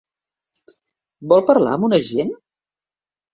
[1.33, 2.33] Vol parlar amb un agent?